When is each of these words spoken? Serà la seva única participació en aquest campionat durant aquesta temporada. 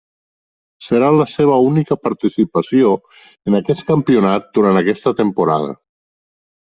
Serà 0.85 1.09
la 1.17 1.25
seva 1.33 1.57
única 1.65 1.97
participació 2.05 2.93
en 3.51 3.57
aquest 3.59 3.83
campionat 3.91 4.49
durant 4.59 4.81
aquesta 4.81 5.15
temporada. 5.21 5.69